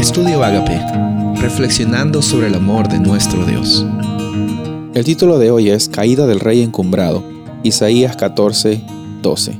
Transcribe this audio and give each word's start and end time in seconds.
Estudio 0.00 0.42
Agape, 0.42 0.80
reflexionando 1.42 2.22
sobre 2.22 2.46
el 2.46 2.54
amor 2.54 2.88
de 2.88 2.98
nuestro 2.98 3.44
Dios. 3.44 3.84
El 4.94 5.04
título 5.04 5.38
de 5.38 5.50
hoy 5.50 5.68
es 5.68 5.90
Caída 5.90 6.26
del 6.26 6.40
Rey 6.40 6.62
Encumbrado, 6.62 7.22
Isaías 7.64 8.16
14, 8.16 8.80
12. 9.20 9.58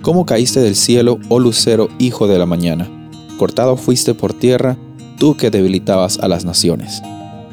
¿Cómo 0.00 0.26
caíste 0.26 0.60
del 0.60 0.76
cielo, 0.76 1.18
oh 1.28 1.40
lucero, 1.40 1.88
hijo 1.98 2.28
de 2.28 2.38
la 2.38 2.46
mañana? 2.46 2.88
Cortado 3.36 3.76
fuiste 3.76 4.14
por 4.14 4.32
tierra, 4.32 4.76
tú 5.18 5.36
que 5.36 5.50
debilitabas 5.50 6.20
a 6.20 6.28
las 6.28 6.44
naciones. 6.44 7.02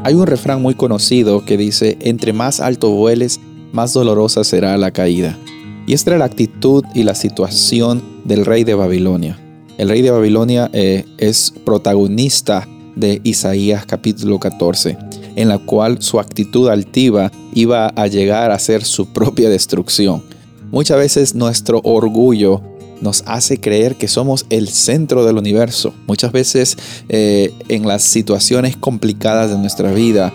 Hay 0.04 0.14
un 0.14 0.28
refrán 0.28 0.62
muy 0.62 0.76
conocido 0.76 1.44
que 1.44 1.58
dice, 1.58 1.98
entre 2.02 2.34
más 2.34 2.60
alto 2.60 2.92
vueles, 2.92 3.40
más 3.72 3.94
dolorosa 3.94 4.44
será 4.44 4.78
la 4.78 4.92
caída. 4.92 5.40
Y 5.88 5.94
esta 5.94 6.12
era 6.12 6.20
la 6.20 6.26
actitud 6.26 6.86
y 6.94 7.02
la 7.02 7.16
situación 7.16 8.04
del 8.26 8.46
rey 8.46 8.64
de 8.64 8.76
Babilonia. 8.76 9.41
El 9.82 9.90
rey 9.90 10.04
de 10.04 10.12
Babilonia 10.12 10.70
eh, 10.74 11.06
es 11.18 11.52
protagonista 11.66 12.68
de 12.96 13.20
Isaías 13.24 13.84
capítulo 13.84 14.38
14, 14.38 14.96
en 15.36 15.48
la 15.48 15.58
cual 15.58 16.04
su 16.04 16.20
actitud 16.20 16.70
altiva 16.70 17.32
iba 17.56 17.88
a 17.88 18.06
llegar 18.06 18.52
a 18.52 18.60
ser 18.60 18.84
su 18.84 19.12
propia 19.12 19.50
destrucción. 19.50 20.22
Muchas 20.70 21.00
veces 21.00 21.34
nuestro 21.34 21.82
orgullo 21.84 22.62
nos 23.02 23.24
hace 23.26 23.60
creer 23.60 23.96
que 23.96 24.08
somos 24.08 24.46
el 24.52 24.70
centro 24.70 25.26
del 25.26 25.40
universo. 25.40 25.96
Muchas 26.06 26.32
veces 26.32 26.78
eh, 27.10 27.52
en 27.68 27.88
las 27.88 28.04
situaciones 28.04 28.78
complicadas 28.78 29.50
de 29.50 29.58
nuestra 29.58 29.92
vida 29.94 30.32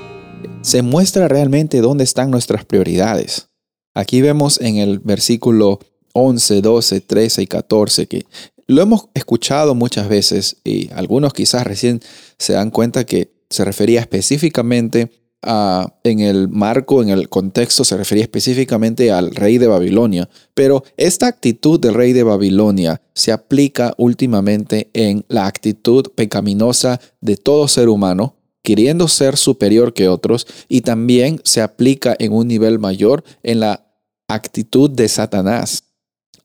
se 0.63 0.83
muestra 0.83 1.29
realmente 1.29 1.81
dónde 1.81 2.03
están 2.03 2.33
nuestras 2.33 2.65
prioridades. 2.65 3.47
Aquí 3.95 4.23
vemos 4.23 4.61
en 4.61 4.79
el 4.79 4.99
versículo 4.99 5.79
11, 6.15 6.63
12, 6.63 7.01
13 7.01 7.43
y 7.43 7.47
14 7.47 8.07
que 8.09 8.27
lo 8.67 8.83
hemos 8.83 9.09
escuchado 9.15 9.75
muchas 9.75 10.09
veces 10.09 10.57
y 10.65 10.91
algunos 10.93 11.33
quizás 11.33 11.65
recién 11.65 12.01
se 12.39 12.55
dan 12.55 12.71
cuenta 12.71 13.05
que 13.05 13.33
se 13.49 13.65
refería 13.65 14.01
específicamente 14.01 15.11
a, 15.43 15.95
en 16.03 16.21
el 16.21 16.49
marco, 16.49 17.03
en 17.03 17.11
el 17.11 17.29
contexto, 17.29 17.85
se 17.85 17.97
refería 17.97 18.25
específicamente 18.25 19.13
al 19.13 19.35
rey 19.35 19.59
de 19.59 19.69
Babilonia. 19.69 20.29
Pero 20.55 20.83
esta 20.97 21.29
actitud 21.29 21.79
del 21.79 21.95
rey 21.95 22.13
de 22.13 22.25
Babilonia 22.25 23.01
se 23.15 23.31
aplica 23.31 23.95
últimamente 23.99 24.91
en 24.93 25.25
la 25.29 25.47
actitud 25.47 26.11
pecaminosa 26.15 27.01
de 27.21 27.37
todo 27.37 27.69
ser 27.69 27.89
humano, 27.89 28.35
queriendo 28.63 29.07
ser 29.07 29.37
superior 29.37 29.95
que 29.95 30.09
otros, 30.09 30.47
y 30.69 30.81
también 30.81 31.41
se 31.45 31.63
aplica 31.63 32.17
en 32.19 32.33
un 32.33 32.49
nivel 32.49 32.81
mayor 32.81 33.23
en 33.45 33.61
la 33.61 33.87
actitud 34.29 34.91
de 34.91 35.09
Satanás, 35.09 35.85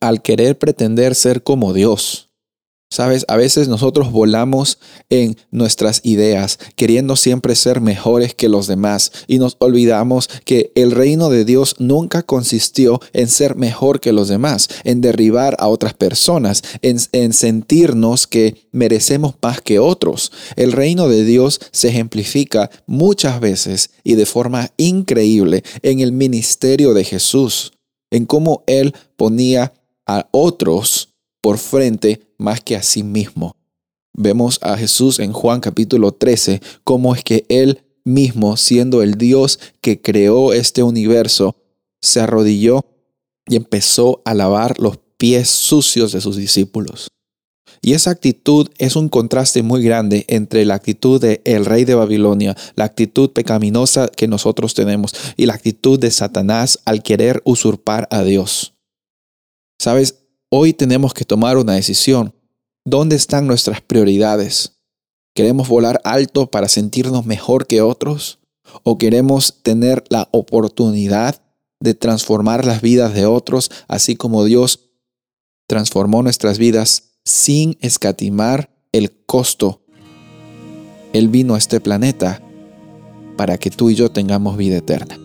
al 0.01 0.21
querer 0.21 0.57
pretender 0.57 1.15
ser 1.15 1.43
como 1.43 1.73
Dios. 1.73 2.31
Sabes, 2.93 3.23
a 3.29 3.37
veces 3.37 3.69
nosotros 3.69 4.11
volamos 4.11 4.77
en 5.09 5.37
nuestras 5.49 6.01
ideas, 6.03 6.59
queriendo 6.75 7.15
siempre 7.15 7.55
ser 7.55 7.79
mejores 7.79 8.35
que 8.35 8.49
los 8.49 8.67
demás, 8.67 9.13
y 9.27 9.39
nos 9.39 9.55
olvidamos 9.59 10.27
que 10.43 10.73
el 10.75 10.91
reino 10.91 11.29
de 11.29 11.45
Dios 11.45 11.75
nunca 11.79 12.21
consistió 12.21 12.99
en 13.13 13.29
ser 13.29 13.55
mejor 13.55 14.01
que 14.01 14.11
los 14.11 14.27
demás, 14.27 14.67
en 14.83 14.99
derribar 14.99 15.55
a 15.57 15.69
otras 15.69 15.93
personas, 15.93 16.63
en, 16.81 16.97
en 17.13 17.31
sentirnos 17.31 18.27
que 18.27 18.67
merecemos 18.73 19.35
más 19.41 19.61
que 19.61 19.79
otros. 19.79 20.33
El 20.57 20.73
reino 20.73 21.07
de 21.07 21.23
Dios 21.23 21.61
se 21.71 21.87
ejemplifica 21.87 22.69
muchas 22.87 23.39
veces 23.39 23.91
y 24.03 24.15
de 24.15 24.25
forma 24.25 24.69
increíble 24.75 25.63
en 25.81 26.01
el 26.01 26.11
ministerio 26.11 26.93
de 26.93 27.05
Jesús, 27.05 27.71
en 28.11 28.25
cómo 28.25 28.65
Él 28.67 28.93
ponía 29.15 29.71
a 30.17 30.27
otros 30.31 31.13
por 31.41 31.57
frente 31.57 32.21
más 32.37 32.61
que 32.61 32.75
a 32.75 32.83
sí 32.83 33.03
mismo. 33.03 33.55
Vemos 34.13 34.59
a 34.61 34.77
Jesús 34.77 35.19
en 35.19 35.31
Juan 35.31 35.61
capítulo 35.61 36.11
13, 36.11 36.61
cómo 36.83 37.15
es 37.15 37.23
que 37.23 37.45
Él 37.49 37.83
mismo, 38.03 38.57
siendo 38.57 39.01
el 39.01 39.15
Dios 39.15 39.59
que 39.79 40.01
creó 40.01 40.53
este 40.53 40.83
universo, 40.83 41.55
se 42.01 42.19
arrodilló 42.19 42.85
y 43.47 43.55
empezó 43.55 44.21
a 44.25 44.33
lavar 44.33 44.79
los 44.79 44.99
pies 45.17 45.49
sucios 45.49 46.11
de 46.11 46.21
sus 46.21 46.35
discípulos. 46.35 47.07
Y 47.81 47.93
esa 47.93 48.11
actitud 48.11 48.69
es 48.77 48.95
un 48.95 49.09
contraste 49.09 49.63
muy 49.63 49.81
grande 49.81 50.25
entre 50.27 50.65
la 50.65 50.75
actitud 50.75 51.19
del 51.19 51.41
el 51.45 51.65
rey 51.65 51.85
de 51.85 51.95
Babilonia, 51.95 52.55
la 52.75 52.83
actitud 52.83 53.31
pecaminosa 53.31 54.07
que 54.09 54.27
nosotros 54.27 54.73
tenemos 54.75 55.13
y 55.37 55.47
la 55.47 55.53
actitud 55.53 55.97
de 55.97 56.11
Satanás 56.11 56.79
al 56.85 57.01
querer 57.01 57.41
usurpar 57.43 58.07
a 58.11 58.23
Dios. 58.23 58.73
Sabes, 59.81 60.21
Hoy 60.53 60.73
tenemos 60.73 61.13
que 61.13 61.23
tomar 61.23 61.57
una 61.57 61.75
decisión. 61.75 62.35
¿Dónde 62.83 63.15
están 63.15 63.47
nuestras 63.47 63.79
prioridades? 63.79 64.73
¿Queremos 65.33 65.69
volar 65.69 66.01
alto 66.03 66.51
para 66.51 66.67
sentirnos 66.67 67.25
mejor 67.25 67.67
que 67.67 67.81
otros? 67.81 68.39
¿O 68.83 68.97
queremos 68.97 69.63
tener 69.63 70.03
la 70.09 70.27
oportunidad 70.31 71.41
de 71.79 71.93
transformar 71.93 72.65
las 72.65 72.81
vidas 72.81 73.13
de 73.13 73.25
otros, 73.25 73.71
así 73.87 74.17
como 74.17 74.43
Dios 74.43 74.89
transformó 75.67 76.21
nuestras 76.21 76.57
vidas 76.57 77.13
sin 77.23 77.77
escatimar 77.79 78.69
el 78.91 79.23
costo? 79.25 79.85
Él 81.13 81.29
vino 81.29 81.55
a 81.55 81.59
este 81.59 81.79
planeta 81.79 82.41
para 83.37 83.57
que 83.57 83.69
tú 83.69 83.89
y 83.89 83.95
yo 83.95 84.11
tengamos 84.11 84.57
vida 84.57 84.75
eterna. 84.75 85.17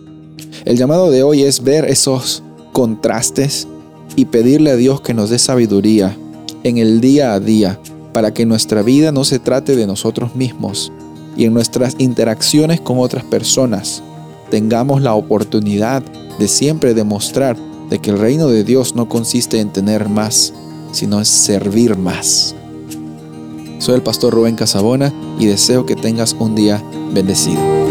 El 0.63 0.77
llamado 0.77 1.11
de 1.11 1.23
hoy 1.23 1.43
es 1.43 1.65
ver 1.65 1.83
esos 1.83 2.43
contrastes 2.71 3.67
y 4.15 4.25
pedirle 4.25 4.71
a 4.71 4.75
Dios 4.75 5.01
que 5.01 5.13
nos 5.13 5.29
dé 5.29 5.39
sabiduría 5.39 6.15
en 6.63 6.77
el 6.77 7.01
día 7.01 7.33
a 7.33 7.39
día 7.39 7.79
para 8.13 8.33
que 8.33 8.45
nuestra 8.45 8.81
vida 8.81 9.11
no 9.11 9.23
se 9.23 9.39
trate 9.39 9.75
de 9.75 9.87
nosotros 9.87 10.35
mismos 10.35 10.91
y 11.35 11.45
en 11.45 11.53
nuestras 11.53 11.95
interacciones 11.99 12.81
con 12.81 12.99
otras 12.99 13.23
personas 13.23 14.01
tengamos 14.49 15.01
la 15.01 15.13
oportunidad 15.13 16.03
de 16.39 16.47
siempre 16.47 16.93
demostrar 16.93 17.57
de 17.89 17.99
que 17.99 18.09
el 18.09 18.19
reino 18.19 18.47
de 18.47 18.63
Dios 18.63 18.95
no 18.95 19.07
consiste 19.07 19.59
en 19.59 19.71
tener 19.71 20.09
más, 20.09 20.53
sino 20.91 21.19
en 21.19 21.25
servir 21.25 21.97
más. 21.97 22.55
Soy 23.79 23.95
el 23.95 24.01
pastor 24.01 24.33
Rubén 24.33 24.55
Casabona 24.55 25.13
y 25.39 25.45
deseo 25.45 25.85
que 25.85 25.95
tengas 25.95 26.35
un 26.39 26.55
día 26.55 26.83
bendecido. 27.13 27.86